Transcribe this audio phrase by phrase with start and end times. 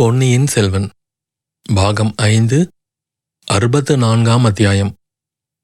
[0.00, 0.90] பொன்னியின் செல்வன்.
[1.74, 2.70] பாகம் ஐந்து
[3.46, 4.96] அறுபத்து நான்காம் அத்தியாயம்.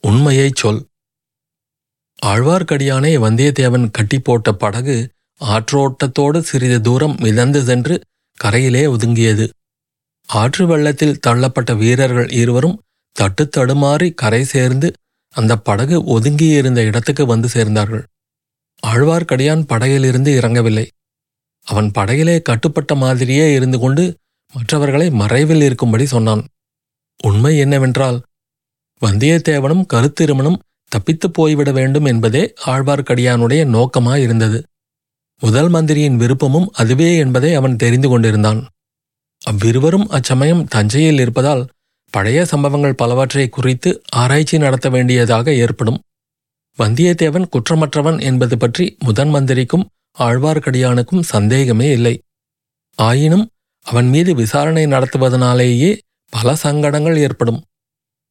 [0.00, 0.86] உண்மையைச் சொல்.
[2.26, 8.04] ஆழ்வார்க்கடியானை வந்தியத்தேவன் கட்டி போட்ட படகு ஆற்றோட்டத்தோடு சிறிது தூரம் மிதந்து சென்று
[8.44, 9.50] கரையிலே ஒதுங்கியது.
[10.26, 14.92] ஆற்று வெள்ளத்தில் தள்ளப்பட்ட வீரர்கள் இருவரும் தட்டு தடுமாறி கரை சேர்ந்து
[15.30, 18.04] அந்த படகு ஒதுங்கியிருந்த இடத்துக்கு வந்து சேர்ந்தார்கள்.
[18.86, 20.90] ஆழ்வார்க்கடியான் படகிலிருந்து இறங்கவில்லை.
[21.70, 24.04] அவன் படையிலே கட்டுப்பட்ட மாதிரியே இருந்து கொண்டு
[24.54, 26.42] மற்றவர்களை மறைவில் இருக்கும்படி சொன்னான்.
[27.22, 28.18] உண்மை என்னவென்றால்
[29.02, 30.60] வந்தியத்தேவனும் கருத்திருமனும்
[30.92, 34.58] தப்பித்துப் போய்விட வேண்டும் என்பதே ஆழ்வார்க்கடியானுடைய நோக்கமாயிருந்தது.
[35.42, 38.60] முதல் மந்திரியின் விருப்பமும் அதுவே என்பதை அவன் தெரிந்து கொண்டிருந்தான்.
[39.42, 41.62] அவ்விருவரும் அச்சமயம் தஞ்சையில் இருப்பதால்
[42.12, 46.00] பழைய சம்பவங்கள் பலவற்றை குறித்து ஆராய்ச்சி நடத்த வேண்டியதாக ஏற்படும்.
[46.78, 49.86] வந்தியத்தேவன் குற்றமற்றவன் என்பது பற்றி முதன் மந்திரிக்கும்
[50.18, 52.22] ஆழ்வார்க்கடியானுக்கும் சந்தேகமே இல்லை.
[52.98, 53.48] ஆயினும்
[53.86, 55.98] அவன் மீது விசாரணை நடத்துவதனாலேயே
[56.30, 57.60] பல சங்கடங்கள் ஏற்படும்.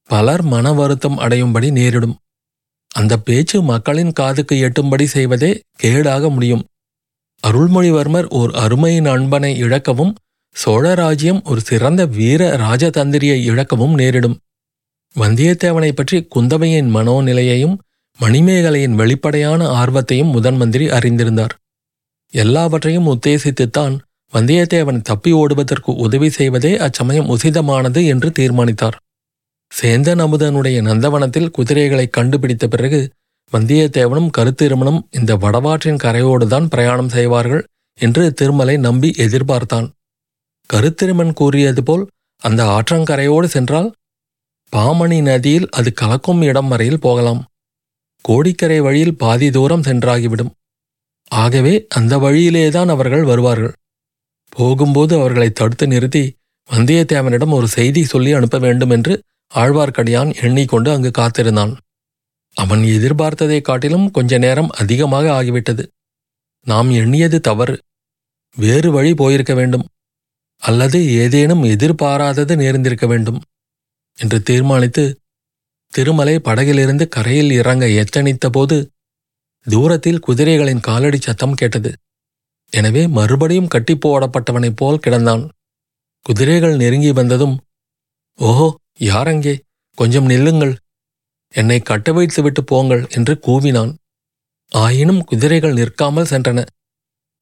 [0.09, 2.15] பலர் மன வருத்தம் அடையும்படி நேரிடும்.
[2.91, 6.63] அந்த பேச்சு மக்களின் காதுக்கு எட்டும்படி செய்வதே கேடாக முடியும்.
[7.47, 10.13] அருள்மொழிவர்மர் ஓர் அருமை நண்பனை இழக்கவும்
[10.65, 14.39] சோழராஜ்யம் ஒரு சிறந்த வீர ராஜதந்திரியை இழக்கவும் நேரிடும்.
[15.15, 17.77] வந்தியத்தேவனை பற்றி குந்தவையின் மனோநிலையையும்
[18.19, 21.53] மணிமேகலையின் வெளிப்படையான ஆர்வத்தையும் முதன்மந்திரி அறிந்திருந்தார்.
[22.33, 23.95] எல்லாவற்றையும் உத்தேசித்துத்தான்
[24.33, 28.97] வந்தியத்தேவன் தப்பி ஓடுவதற்கு உதவி செய்வதே அச்சமயம் உசிதமானது என்று தீர்மானித்தார்.
[29.71, 32.99] சேந்தன் அமுதனுடைய நந்தவனத்தில் குதிரைகளை கண்டுபிடித்த பிறகு
[33.53, 37.63] வந்தியத்தேவனும் கருத்திருமனும் இந்த வடவாற்றின் கரையோடுதான் பிரயாணம் செய்வார்கள்
[37.99, 39.87] என்று திருமலை நம்பி எதிர்பார்த்தான்.
[40.69, 42.03] கருத்திருமன் கூறியது போல்
[42.41, 43.89] அந்த ஆற்றங்கரையோடு சென்றால்
[44.73, 47.41] பாமணி நதியில் அது கலக்கும் இடம் வரையில் போகலாம்.
[48.21, 50.51] கோடிக்கரை வழியில் பாதி தூரம் சென்றாகிவிடும்.
[51.29, 53.73] ஆகவே அந்த வழியிலேதான் அவர்கள் வருவார்கள்.
[54.49, 56.35] போகும்போது அவர்களை தடுத்து நிறுத்தி
[56.71, 59.21] வந்தியத்தேவனிடம் ஒரு செய்தி சொல்லி அனுப்ப வேண்டும் என்று
[59.55, 61.77] ஆழ்வார்க்கடியான் எண்ணிக்கொண்டு அங்கு காத்திருந்தான்.
[62.53, 65.87] அவன் எதிர்பார்த்ததைக் காட்டிலும் கொஞ்ச நேரம் அதிகமாக ஆகிவிட்டது.
[66.63, 67.81] நாம் எண்ணியது தவறு.
[68.55, 69.87] வேறு வழி போயிருக்க வேண்டும்.
[70.57, 73.41] அல்லது ஏதேனும் எதிர்பாராதது நேர்ந்திருக்க வேண்டும்
[74.17, 75.19] என்று தீர்மானித்து
[75.87, 78.89] திருமலை படகிலிருந்து கரையில் இறங்க எத்தனித்த போது
[79.67, 81.91] தூரத்தில் குதிரைகளின் காலடி சத்தம் கேட்டது.
[82.73, 85.43] எனவே மறுபடியும் கட்டி போடப்பட்டவனைப் போல் கிடந்தான்.
[86.25, 87.55] குதிரைகள் நெருங்கி வந்ததும்
[88.39, 88.67] ஓஹோ
[89.11, 89.53] யாரங்கே
[89.97, 90.73] கொஞ்சம் நில்லுங்கள்.
[91.53, 93.91] என்னை கட்ட வைத்து விட்டு போங்கள் என்று கூவினான்.
[94.71, 96.59] ஆயினும் குதிரைகள் நிற்காமல் சென்றன.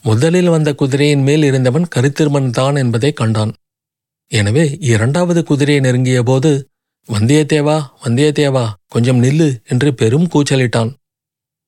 [0.04, 3.52] முதலில் வந்த குதிரையின் மேல் இருந்தவன் கருத்திருமன் தான் என்பதை கண்டான்.
[4.32, 6.52] எனவே இரண்டாவது குதிரையை நெருங்கிய போது
[7.10, 8.64] வந்தியத்தேவா வந்தியத்தேவா
[8.94, 10.92] கொஞ்சம் நில்லு என்று பெரும் கூச்சலிட்டான்.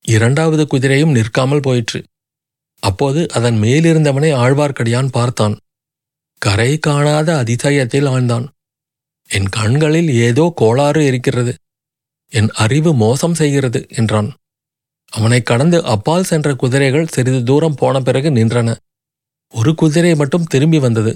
[0.09, 1.99] இரண்டாவது குதிரையும் நிற்காமல் போயிற்று.
[2.83, 5.55] அப்போது அதன் மேலிருந்தவனை ஆழ்வார்க்கடியான் பார்த்தான்.
[6.41, 8.45] கரை காணாத அதிசயத்தில் ஆழ்ந்தான்.
[9.29, 11.53] என் கண்களில் ஏதோ கோளாறு இருக்கிறது.
[12.31, 14.29] என் அறிவு மோசம் செய்கிறது என்றான்.
[15.13, 18.69] அவனை கடந்து அப்பால் சென்ற குதிரைகள் சிறிது தூரம் போன பிறகு நின்றன.
[19.53, 21.11] ஒரு குதிரை மட்டும் திரும்பி வந்தது.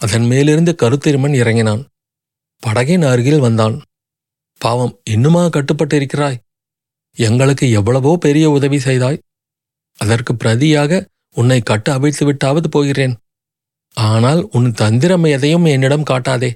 [0.00, 1.82] அதன் மேலிருந்து கருத்திருமன் இறங்கினான்.
[2.62, 3.76] படகின் அருகில் வந்தான்.
[4.60, 6.38] பாவம் இன்னுமா கட்டுப்பட்டிருக்கிறாய்?
[7.16, 9.22] எங்களுக்கு எவ்வளவோ பெரிய உதவி செய்தாய்.
[9.98, 11.00] அதற்கு பிரதியாக
[11.36, 13.14] உன்னை கட்டு அவிழ்த்து விட்டாவது போகிறேன்.
[13.94, 16.50] ஆனால் உன் தந்திரம் எதையும் என்னிடம் காட்டாதே.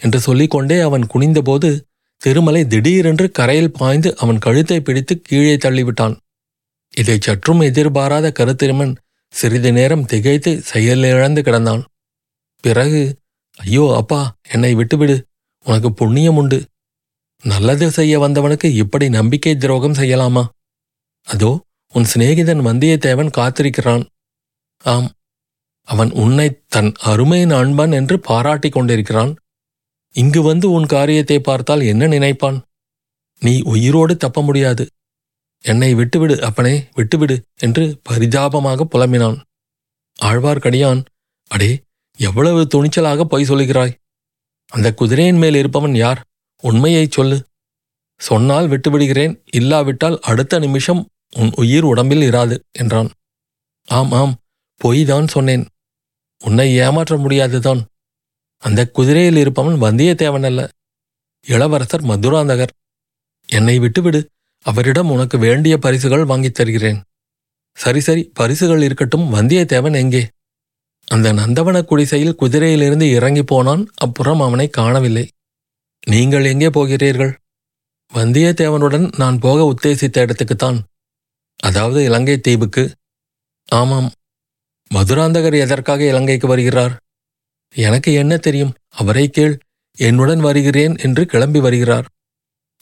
[0.00, 1.68] என்று சொல்லிக்கொண்டே அவன் குனிந்தபோது
[2.22, 6.14] திருமலை திடீரென்று கரையில் பாய்ந்து அவன் கழுத்தை பிடித்து கீழே தள்ளிவிட்டான்.
[6.94, 8.94] இதை சற்றும் எதிர்பாராத கருத்திருமன்
[9.34, 11.82] சிறிது நேரம் திகைத்து செயலிழந்து கிடந்தான்.
[12.60, 13.02] பிறகு
[13.58, 15.16] ஐயோ அப்பா என்னை விட்டுவிடு.
[15.66, 16.58] உனக்கு புண்ணியம் உண்டு.
[17.44, 20.44] நல்லது செய்ய வந்தவனுக்கு இப்படி நம்பிக்கை துரோகம் செய்யலாமா?
[21.22, 21.50] அதோ
[21.94, 24.04] உன் சிநேகிதன் வந்தியத்தேவன் காத்திருக்கிறான்.
[24.84, 25.08] ஆம்
[25.88, 29.32] அவன் உன்னை தன் அருமையின் அன்பன் என்று பாராட்டிக் கொண்டிருக்கிறான்.
[30.14, 32.58] இங்கு வந்து உன் காரியத்தை பார்த்தால் என்ன நினைப்பான்?
[33.38, 34.84] நீ உயிரோடு தப்ப முடியாது.
[35.64, 39.38] என்னை விட்டுவிடு அப்பனே விட்டுவிடு என்று பரிதாபமாக புலம்பினான்.
[40.18, 41.00] ஆழ்வார்க்கடியான்
[41.50, 41.70] அடே
[42.18, 43.94] எவ்வளவு துணிச்சலாக பொய் சொல்லுகிறாய்?
[44.72, 46.20] அந்த குதிரையின் மேல் இருப்பவன் யார்?
[46.62, 47.46] உண்மையைச் சொல்லு.
[48.16, 53.10] சொன்னால் விட்டுவிடுகிறேன் இல்லாவிட்டால் அடுத்த நிமிஷம் உன் உயிர் உடம்பில் இராது என்றான்.
[53.86, 54.36] ஆம் ஆம்
[54.84, 55.66] பொய்தான் சொன்னேன்.
[56.44, 57.86] உன்னை ஏமாற்ற முடியாதுதான்.
[58.58, 60.70] அந்த குதிரையில் இருப்பவன் வந்தியத்தேவன் அல்ல
[61.46, 62.72] இளவரசர் மதுராந்தகர்.
[63.46, 64.28] என்னை விட்டுவிடு
[64.62, 67.02] அவரிடம் உனக்கு வேண்டிய பரிசுகள் வாங்கித் தருகிறேன்.
[67.74, 70.28] சரி சரி பரிசுகள் இருக்கட்டும் வந்தியத்தேவன் எங்கே?
[71.06, 75.28] அந்த நந்தவன குடிசையில் குதிரையிலிருந்து இறங்கி போனான் அப்புறம் அவனை காணவில்லை.
[76.10, 77.36] நீங்கள் எங்கே போகிறீர்கள்?
[78.14, 80.78] வந்தியத்தேவனுடன் நான் போக உத்தேசித்த இடத்துக்குத்தான்.
[81.56, 82.90] அதாவது இலங்கை தீவுக்கு.
[83.68, 84.10] ஆமாம்.
[84.94, 86.96] மதுராந்தகர் எதற்காக இலங்கைக்கு வருகிறார்?
[87.74, 88.74] எனக்கு என்ன தெரியும்?
[88.88, 89.58] அவரை கேள்.
[89.96, 92.06] என்னுடன் வருகிறேன் என்று கிளம்பி வருகிறார்.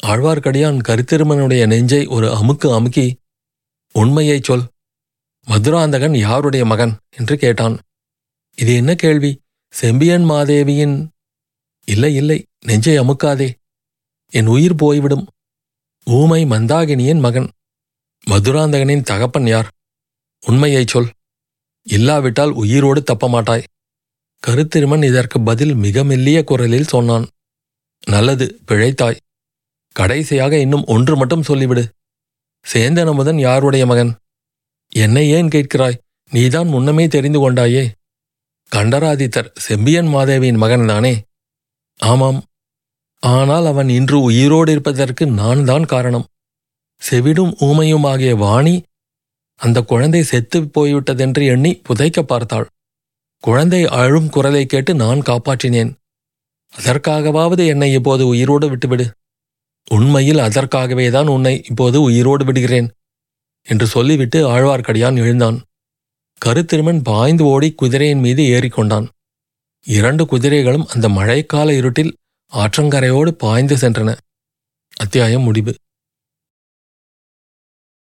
[0.07, 3.17] ஆழ்வார்க்கடியான் கருத்திருமனுடைய நெஞ்சை ஒரு அமுக்கு அமுக்கி
[3.93, 4.67] உண்மையைச் சொல்.
[5.47, 6.97] மதுராந்தகன் யாருடைய மகன்?
[7.17, 7.79] என்று கேட்டான்.
[8.57, 9.41] இது என்ன கேள்வி?
[9.69, 11.12] செம்பியன் மாதேவியின்
[11.87, 13.53] இல்லை இல்லை நெஞ்சை அமுக்காதே.
[14.31, 15.27] என் உயிர் போய்விடும்.
[16.05, 17.51] ஊமை மந்தாகினியின் மகன்.
[18.27, 19.71] மதுராந்தகனின் தகப்பன் யார்?
[20.47, 21.11] உண்மையைச் சொல்.
[21.83, 23.65] இல்லாவிட்டால் உயிரோடு தப்ப மாட்டாய்
[24.47, 27.29] கருத்திருமன் இதற்கு பதில் மிக மெல்லிய குரலில் சொன்னான்.
[28.07, 29.17] நல்லது பிழைத்தாய்.
[29.93, 31.89] கடைசியாக இன்னும் ஒன்று மட்டும் சொல்லிவிடு.
[32.73, 34.17] சேந்தனமுதன் யாருடைய மகன்?
[34.89, 35.99] என்னை ஏன் கேட்கிறாய்?
[36.31, 37.91] நீதான் முன்னமே தெரிந்து கொண்டாயே.
[38.73, 41.23] கண்டராதித்தர் செம்பியன் மாதேவியின் மகன் தானே
[42.01, 42.43] ஆமாம்.
[43.23, 46.25] ஆனால் அவன் இன்று உயிரோடு இருப்பதற்கு நான் தான் காரணம்.
[47.03, 48.83] செவிடும் ஊமையுமாகிய வாணி
[49.61, 52.67] அந்த குழந்தை செத்துப் போய்விட்டதென்று எண்ணி புதைக்க பார்த்தாள்.
[53.45, 55.93] குழந்தை அழும் குரலை கேட்டு நான் காப்பாற்றினேன்.
[56.73, 59.07] அதற்காகவாவது என்னை இப்போது உயிரோடு விட்டுவிடு.
[59.91, 62.89] உண்மையில் அதற்காகவே தான் உன்னை இப்போது உயிரோடு விடுகிறேன்
[63.67, 65.59] என்று சொல்லிவிட்டு ஆழ்வார்க்கடியான் எழுந்தான்.
[66.43, 69.07] கருத்திருமன் பாய்ந்து ஓடி குதிரையின் மீது ஏறிக்கொண்டான்.
[69.87, 72.17] இரண்டு குதிரைகளும் அந்த மழைக்கால இருட்டில்
[72.53, 74.17] ஆற்றங்கரையோடு பாய்ந்து சென்றன.
[74.97, 75.75] அத்தியாயம் முடிவு.